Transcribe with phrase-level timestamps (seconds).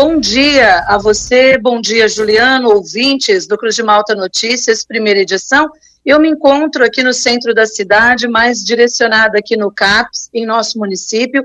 [0.00, 5.68] Bom dia a você, bom dia, Juliano, ouvintes do Cruz de Malta Notícias, primeira edição.
[6.06, 10.78] Eu me encontro aqui no centro da cidade, mais direcionada aqui no CAPS, em nosso
[10.78, 11.42] município,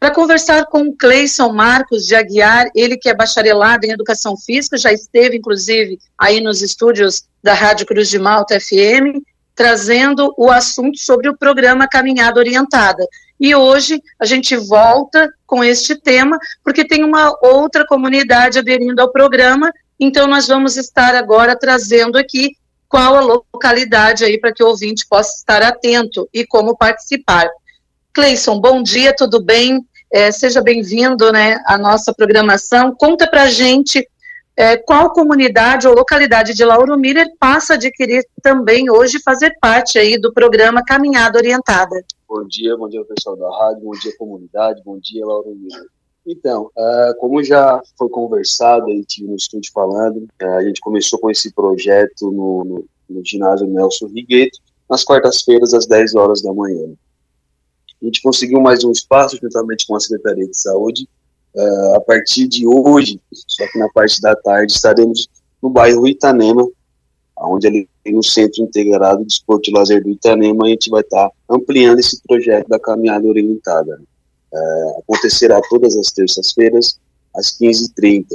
[0.00, 4.76] para conversar com o Cleison Marcos de Aguiar, ele que é bacharelado em Educação Física,
[4.76, 9.22] já esteve, inclusive, aí nos estúdios da Rádio Cruz de Malta FM,
[9.54, 13.06] trazendo o assunto sobre o programa Caminhada Orientada.
[13.38, 19.12] E hoje a gente volta com este tema, porque tem uma outra comunidade aderindo ao
[19.12, 22.56] programa, então nós vamos estar agora trazendo aqui
[22.88, 27.48] qual a localidade aí para que o ouvinte possa estar atento e como participar.
[28.12, 29.84] Cleison, bom dia, tudo bem?
[30.10, 32.94] É, seja bem-vindo né, à nossa programação.
[32.94, 34.06] Conta para gente
[34.56, 39.98] é, qual comunidade ou localidade de Lauro Miller passa a adquirir também hoje fazer parte
[39.98, 42.02] aí do programa Caminhada Orientada.
[42.28, 45.86] Bom dia, bom dia pessoal da rádio, bom dia comunidade, bom dia Lauro Miller.
[46.26, 51.18] Então, uh, como já foi conversado aí tive no estúdio falando, uh, a gente começou
[51.18, 54.58] com esse projeto no, no, no ginásio Nelson Rigueto,
[54.90, 56.92] nas quartas-feiras às 10 horas da manhã.
[58.02, 61.08] A gente conseguiu mais um espaço juntamente com a Secretaria de Saúde
[61.56, 65.26] Uh, a partir de hoje, só que na parte da tarde, estaremos
[65.62, 66.68] no bairro Itanema,
[67.34, 71.30] onde ali no Centro Integrado de Esporte e Lazer do Itanema, a gente vai estar
[71.48, 74.00] ampliando esse projeto da caminhada orientada.
[74.52, 76.98] Uh, acontecerá todas as terças-feiras,
[77.34, 78.26] às 15h30.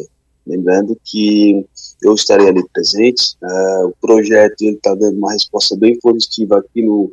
[0.45, 1.65] Lembrando que
[2.03, 3.35] eu estarei ali presente.
[3.41, 7.11] Uh, o projeto está dando uma resposta bem positiva aqui no,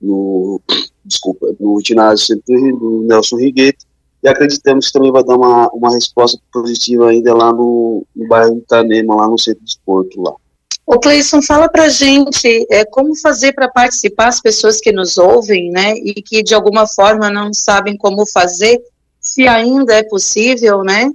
[0.00, 0.60] no
[1.04, 3.86] desculpa, no ginásio do Nelson Riguete,
[4.22, 8.58] e acreditamos que também vai dar uma, uma resposta positiva ainda lá no, no bairro
[8.58, 10.34] Itanema, lá no centro de esporte lá.
[10.86, 15.68] O Cleison, fala pra gente é, como fazer para participar as pessoas que nos ouvem,
[15.70, 18.80] né, e que de alguma forma não sabem como fazer,
[19.20, 21.10] se ainda é possível, né,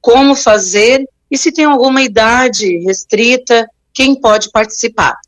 [0.00, 5.18] como fazer, e se tem alguma idade restrita, quem pode participar?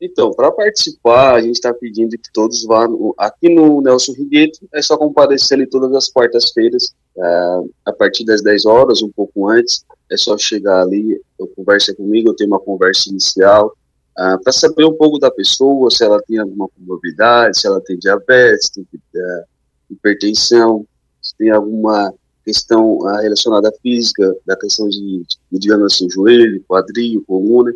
[0.00, 3.14] Então, para participar, a gente está pedindo que todos vão.
[3.18, 8.42] Aqui no Nelson Rigueto, é só comparecer ali todas as quartas-feiras, é, a partir das
[8.42, 9.84] 10 horas, um pouco antes.
[10.10, 11.20] É só chegar ali,
[11.54, 13.76] conversa comigo, eu tenho uma conversa inicial,
[14.18, 17.98] é, para saber um pouco da pessoa, se ela tem alguma comorbidade, se ela tem
[17.98, 19.44] diabetes, tem é,
[19.90, 20.86] hipertensão,
[21.22, 22.12] se tem alguma
[22.44, 27.72] questão é, relacionada à física, da questão de, de digamos assim, joelho, quadril, coluna.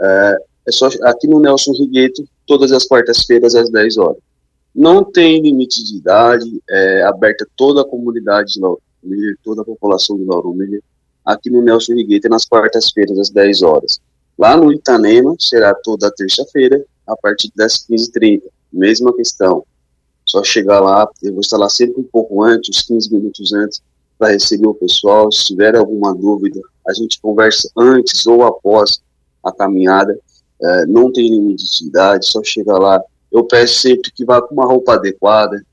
[0.00, 4.18] É, é só aqui no Nelson Rigueto, todas as quartas-feiras às 10 horas.
[4.74, 9.64] Não tem limite de idade, é aberta toda a comunidade de Lauro Miller, toda a
[9.64, 10.82] população de Lauro Miller,
[11.26, 14.00] aqui no Nelson Rigueto, nas quartas-feiras às 10 horas.
[14.38, 18.42] Lá no Itanema, será toda terça-feira, a partir das 15h30.
[18.72, 19.64] Mesma questão.
[20.24, 23.82] Só chegar lá, eu vou estar lá sempre um pouco antes, uns 15 minutos antes,
[24.18, 25.30] para receber o pessoal.
[25.32, 29.00] Se tiver alguma dúvida, a gente conversa antes ou após
[29.42, 30.18] a caminhada
[30.62, 33.00] é, não tem limite de idade, só chega lá.
[33.30, 35.64] Eu peço sempre que vá com uma roupa adequada,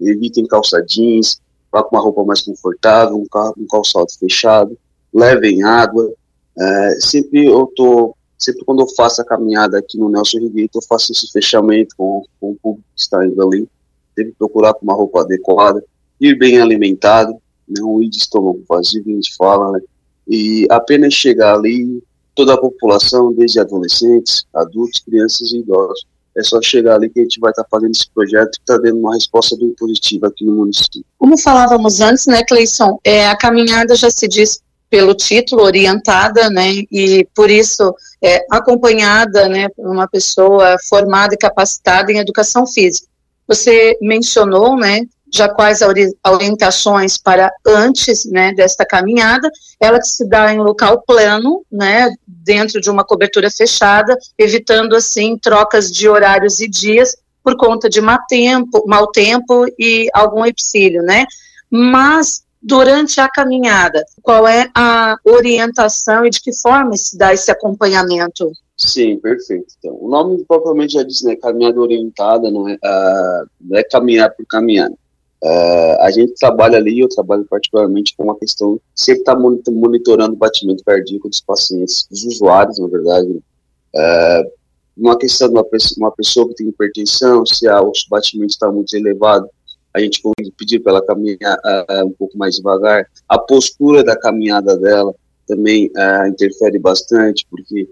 [0.00, 1.40] evitem calça jeans,
[1.70, 4.76] vá com uma roupa mais confortável, um, carro, um calçado fechado,
[5.16, 6.12] levem água.
[6.58, 10.82] É, sempre eu tô, sempre quando eu faço a caminhada aqui no Nelson Rigueito, eu
[10.86, 13.66] faço esse fechamento com, com o público que está indo ali.
[14.14, 15.82] Tem que procurar uma roupa adequada,
[16.20, 17.34] ir bem alimentado,
[17.66, 19.80] não ir de estômago vazio, que a gente fala, né?
[20.28, 22.02] E apenas chegar ali,
[22.34, 26.06] toda a população, desde adolescentes, adultos, crianças e idosos.
[26.36, 28.76] É só chegar ali que a gente vai estar tá fazendo esse projeto e está
[28.76, 31.04] dando uma resposta bem positiva aqui no município.
[31.18, 36.82] Como falávamos antes, né, Cleison, é, a caminhada já se diz pelo título, orientada, né,
[36.90, 43.08] e por isso é, acompanhada, né, por uma pessoa formada e capacitada em educação física.
[43.48, 45.02] Você mencionou, né,
[45.32, 45.80] já quais
[46.24, 52.80] orientações para antes né, desta caminhada, ela que se dá em local plano, né, dentro
[52.80, 58.18] de uma cobertura fechada, evitando assim trocas de horários e dias por conta de mau
[58.28, 61.26] tempo, mau tempo e algum epsílio, né?
[61.70, 67.50] Mas durante a caminhada, qual é a orientação e de que forma se dá esse
[67.50, 68.50] acompanhamento?
[68.76, 69.74] Sim, perfeito.
[69.78, 74.34] Então, o nome propriamente já diz, né, caminhada orientada, não é, uh, não é caminhar
[74.34, 74.90] por caminhar.
[74.90, 80.38] Uh, a gente trabalha ali, eu trabalho particularmente com uma questão, sempre está monitorando o
[80.38, 83.28] batimento cardíaco dos pacientes, dos usuários, na verdade.
[83.30, 84.50] Uh,
[84.96, 85.64] uma questão de uma,
[85.98, 89.48] uma, pessoa que tem hipertensão, se a, o batimento está muito elevado,
[89.96, 90.22] a gente
[90.56, 93.06] pedir para ela caminhar uh, um pouco mais devagar.
[93.28, 95.14] A postura da caminhada dela
[95.46, 95.90] também
[96.28, 97.88] interfere bastante, porque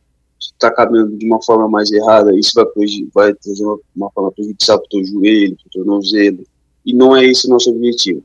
[0.52, 2.64] está caminhando de uma forma mais errada, isso vai,
[3.14, 6.44] vai trazer uma, uma forma prejudicial para o teu joelho, para o tornozelo,
[6.84, 8.22] e não é esse o nosso objetivo.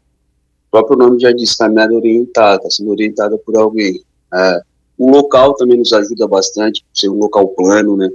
[0.69, 4.03] próprio nome já diz, caminhada orientada, está sendo orientada por alguém.
[4.33, 4.61] É,
[4.97, 8.09] o local também nos ajuda bastante, ser um local plano, né?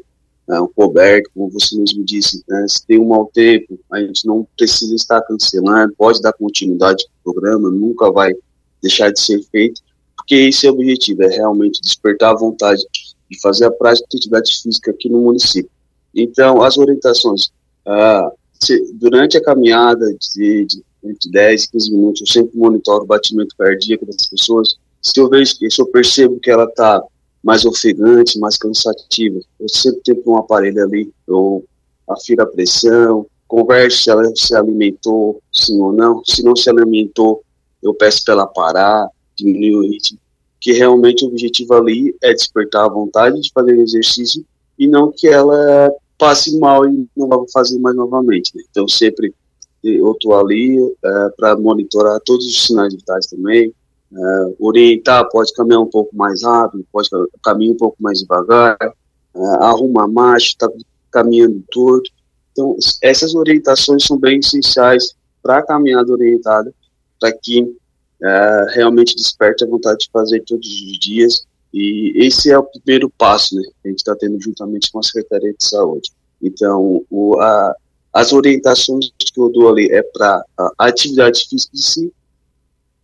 [0.50, 2.66] É, um coberto, como você mesmo disse, né?
[2.68, 7.32] se tem um mau tempo, a gente não precisa estar cancelando, pode dar continuidade ao
[7.32, 8.34] programa, nunca vai
[8.82, 9.80] deixar de ser feito,
[10.14, 12.82] porque esse é o objetivo, é realmente despertar a vontade
[13.30, 15.70] de fazer a prática de atividade física aqui no município.
[16.14, 17.50] Então, as orientações,
[17.86, 18.30] ah,
[18.60, 23.06] se, durante a caminhada de, de entre 10 e 15 minutos, eu sempre monitoro o
[23.06, 24.76] batimento cardíaco das pessoas.
[25.02, 27.02] Se eu vejo, se eu percebo que ela está
[27.44, 31.62] mais ofegante, mais cansativa, eu sempre tenho um aparelho ali, eu
[32.08, 36.24] afiro a pressão, converso se ela se alimentou, sim ou não.
[36.24, 37.42] Se não se alimentou,
[37.82, 40.18] eu peço para ela parar, diminuir o ritmo.
[40.58, 44.44] Que realmente o objetivo ali é despertar a vontade de fazer exercício
[44.78, 48.52] e não que ela passe mal e não vá fazer mais novamente.
[48.56, 48.62] Né?
[48.70, 49.34] Então, sempre
[49.82, 53.72] eu estou ali é, para monitorar todos os sinais vitais também,
[54.16, 57.08] é, orientar, pode caminhar um pouco mais rápido, pode
[57.42, 60.68] caminhar um pouco mais devagar, é, arruma a marcha, está
[61.10, 62.10] caminhando torto.
[62.52, 66.72] Então, essas orientações são bem essenciais para a caminhada orientada,
[67.20, 67.76] para que
[68.22, 71.44] é, realmente desperte a vontade de fazer todos os dias.
[71.72, 73.62] E esse é o primeiro passo, né?
[73.82, 76.12] Que a gente está tendo juntamente com a Secretaria de Saúde.
[76.40, 77.74] Então, o, a,
[78.12, 80.44] as orientações que eu dou ali é para
[80.78, 82.12] atividade física em si,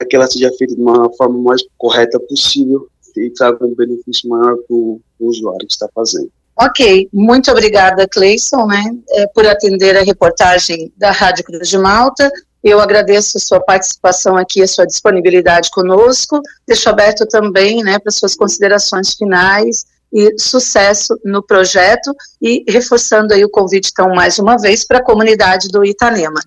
[0.01, 4.31] para que ela seja feita de uma forma mais correta possível e traga um benefício
[4.31, 6.31] maior para o usuário que está fazendo.
[6.57, 12.31] Ok, muito obrigada, Cleison, né, é, por atender a reportagem da Rádio Cruz de Malta.
[12.65, 16.41] Eu agradeço a sua participação aqui, a sua disponibilidade conosco.
[16.67, 23.45] Deixo aberto também, né, para suas considerações finais e sucesso no projeto e reforçando aí
[23.45, 26.41] o convite, então, mais uma vez, para a comunidade do Itanema.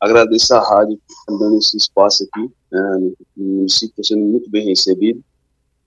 [0.00, 5.22] Agradeço a rádio por dando esse espaço aqui, né, no município sendo muito bem recebido.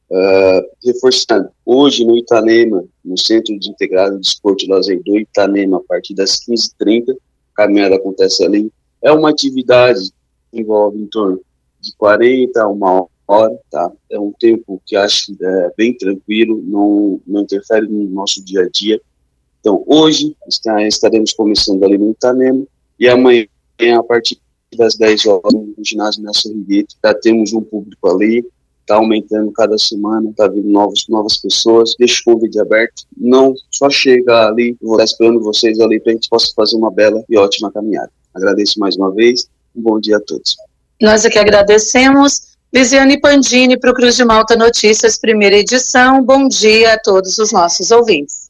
[0.09, 5.77] Uh, reforçando, hoje no Itanema, no Centro de Integrado de Esporte e Lazer do Itanema,
[5.77, 7.15] a partir das 15h30, a
[7.55, 8.69] caminhada acontece ali.
[9.01, 10.11] É uma atividade
[10.51, 11.39] que envolve em torno
[11.79, 13.89] de 40 a uma hora, tá?
[14.09, 18.69] É um tempo que acho é, bem tranquilo, não, não interfere no nosso dia a
[18.69, 18.99] dia.
[19.61, 22.65] Então, hoje está, estaremos começando ali no Itanema
[22.99, 23.45] e amanhã,
[23.89, 24.39] a partir
[24.77, 28.45] das 10 horas, no ginásio Nelson Rigueto, já temos um público ali,
[28.81, 31.95] está aumentando cada semana, está vindo novos, novas pessoas.
[31.97, 33.03] Deixo o convite aberto.
[33.17, 36.91] Não só chegar ali, vou estar esperando vocês ali para a gente possa fazer uma
[36.91, 38.11] bela e ótima caminhada.
[38.33, 39.47] Agradeço mais uma vez.
[39.75, 40.55] Um bom dia a todos.
[41.01, 42.51] Nós aqui agradecemos.
[42.73, 46.23] Lisiane Pandini para o Cruz de Malta Notícias, primeira edição.
[46.23, 48.40] Bom dia a todos os nossos ouvintes.